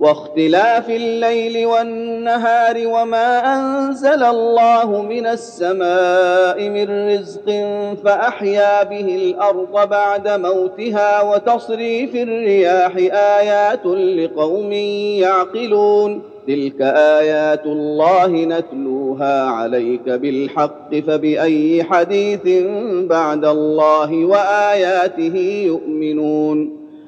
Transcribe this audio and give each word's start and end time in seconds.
واختلاف 0.00 0.90
الليل 0.90 1.66
والنهار 1.66 2.86
وما 2.86 3.54
أنزل 3.56 4.22
الله 4.22 5.02
من 5.02 5.26
السماء 5.26 6.68
من 6.68 7.08
رزق 7.08 7.50
فأحيا 8.04 8.82
به 8.82 9.16
الأرض 9.16 9.88
بعد 9.88 10.28
موتها 10.28 11.22
وتصريف 11.22 12.14
الرياح 12.14 12.96
آيات 13.38 13.86
لقوم 13.86 14.72
يعقلون. 14.72 16.22
تلك 16.46 16.80
آيات 16.80 17.66
الله 17.66 18.26
نتلوها 18.26 19.44
عليك 19.44 20.08
بالحق 20.08 20.94
فبأي 20.94 21.84
حديث 21.84 22.64
بعد 23.06 23.44
الله 23.44 24.24
وآياته 24.24 25.36
يؤمنون. 25.66 26.89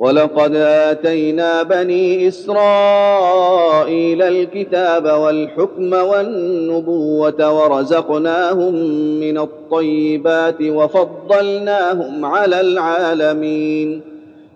ولقد 0.00 0.54
آتينا 0.56 1.62
بني 1.62 2.28
إسرائيل 2.28 4.22
الكتاب 4.22 5.04
والحكم 5.04 5.92
والنبوة 5.92 7.52
ورزقناهم 7.52 8.74
من 9.20 9.38
الطيبات 9.38 10.56
وفضلناهم 10.62 12.24
على 12.24 12.60
العالمين 12.60 14.00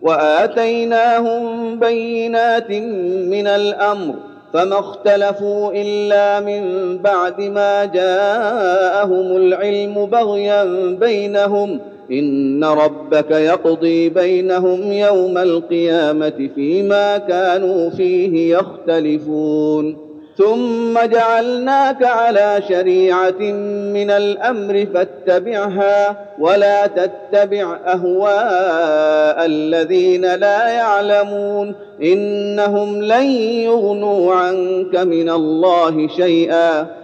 وآتيناهم 0.02 1.78
بينات 1.78 2.70
من 3.30 3.46
الأمر 3.46 4.14
فما 4.52 4.78
اختلفوا 4.78 5.72
إلا 5.74 6.40
من 6.40 6.96
بعد 6.98 7.40
ما 7.40 7.84
جاءهم 7.84 9.36
العلم 9.36 10.06
بغيا 10.06 10.64
بينهم 11.00 11.80
إن 12.10 12.64
ربك 12.64 13.30
يقضي 13.30 14.08
بينهم 14.08 14.92
يوم 14.92 15.38
القيامة 15.38 16.50
فيما 16.54 17.18
كانوا 17.18 17.90
فيه 17.90 18.56
يختلفون. 18.56 19.96
ثم 20.36 21.06
جعلناك 21.06 22.02
على 22.02 22.62
شريعة 22.68 23.40
من 23.92 24.10
الأمر 24.10 24.86
فاتبعها 24.94 26.16
ولا 26.38 26.86
تتبع 26.86 27.78
أهواء 27.86 29.46
الذين 29.46 30.34
لا 30.34 30.68
يعلمون. 30.68 31.74
إنهم 32.02 33.02
لن 33.02 33.26
يغنوا 33.62 34.34
عنك 34.34 34.96
من 34.96 35.30
الله 35.30 36.08
شيئا. 36.08 37.03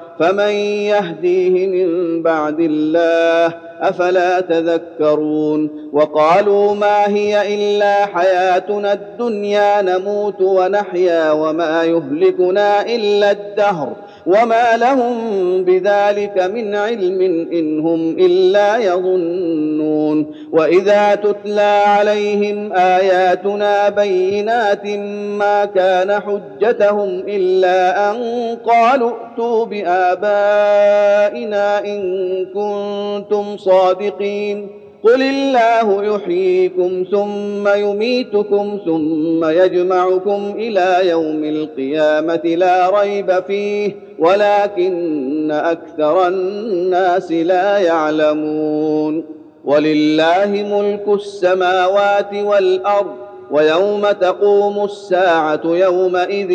فمن 0.19 0.51
يهديه 0.91 1.67
من 1.67 2.21
بعد 2.23 2.59
الله 2.59 3.53
أفلا 3.81 4.39
تذكرون 4.41 5.89
وقالوا 5.93 6.75
ما 6.75 7.07
هي 7.07 7.55
إلا 7.55 8.05
حياتنا 8.05 8.93
الدنيا 8.93 9.81
نموت 9.81 10.41
ونحيا 10.41 11.31
وما 11.31 11.83
يهلكنا 11.83 12.81
إلا 12.81 13.31
الدهر 13.31 13.93
وما 14.25 14.77
لهم 14.77 15.13
بذلك 15.63 16.37
من 16.53 16.75
علم 16.75 17.21
ان 17.53 17.79
هم 17.79 18.09
الا 18.19 18.77
يظنون 18.77 20.31
واذا 20.51 21.15
تتلى 21.15 21.83
عليهم 21.85 22.73
اياتنا 22.73 23.89
بينات 23.89 24.87
ما 25.37 25.65
كان 25.65 26.19
حجتهم 26.19 27.23
الا 27.27 28.11
ان 28.11 28.17
قالوا 28.65 29.11
ائتوا 29.11 29.65
بابائنا 29.65 31.05
ان 31.85 32.01
كنتم 32.45 33.57
صادقين 33.57 34.81
قل 35.03 35.21
الله 35.21 36.15
يحييكم 36.15 37.05
ثم 37.11 37.67
يميتكم 37.67 38.79
ثم 38.85 39.49
يجمعكم 39.49 40.53
إلى 40.55 41.09
يوم 41.09 41.43
القيامه 41.43 42.41
لا 42.45 43.01
ريب 43.01 43.43
فيه 43.47 44.10
ولكن 44.21 45.51
أكثر 45.51 46.27
الناس 46.27 47.31
لا 47.31 47.77
يعلمون 47.77 49.23
ولله 49.65 50.45
ملك 50.47 51.03
السماوات 51.07 52.33
والأرض 52.33 53.15
ويوم 53.51 54.11
تقوم 54.11 54.83
الساعة 54.85 55.61
يومئذ 55.65 56.51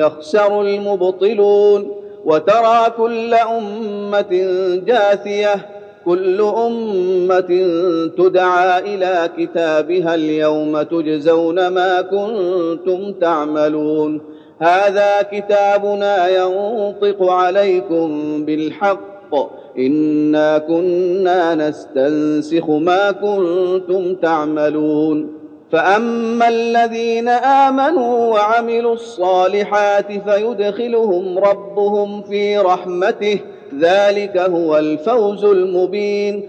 يخسر 0.00 0.62
المبطلون 0.62 1.90
وترى 2.24 2.86
كل 2.96 3.34
أمة 3.34 4.48
جاثية 4.86 5.66
كل 6.04 6.40
أمة 6.40 7.40
تدعى 8.18 8.94
إلى 8.94 9.30
كتابها 9.38 10.14
اليوم 10.14 10.82
تجزون 10.82 11.68
ما 11.68 12.00
كنتم 12.00 13.12
تعملون 13.12 14.20
هذا 14.62 15.22
كتابنا 15.22 16.28
ينطق 16.28 17.30
عليكم 17.30 18.08
بالحق. 18.44 19.34
إنا 19.78 20.58
كنا 20.58 21.54
نستنسخ 21.54 22.70
ما 22.70 23.10
كنتم 23.10 24.14
تعملون. 24.14 25.40
فأما 25.72 26.48
الذين 26.48 27.28
آمنوا 27.28 28.32
وعملوا 28.32 28.94
الصالحات 28.94 30.12
فيدخلهم 30.12 31.38
ربهم 31.38 32.22
في 32.22 32.58
رحمته. 32.58 33.38
ذلك 33.80 34.36
هو 34.36 34.78
الفوز 34.78 35.44
المبين. 35.44 36.48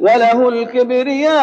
وله 0.00 0.48
الكبرياء 0.48 1.36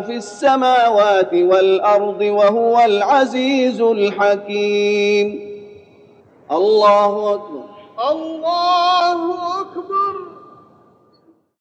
في 0.00 0.12
السماوات 0.16 1.34
والأرض 1.34 2.20
وهو 2.20 2.80
العزيز 2.80 3.80
الحكيم. 3.80 5.48
الله 6.52 7.34
أكبر. 7.34 7.64
الله 8.10 9.34
أكبر. 9.60 10.17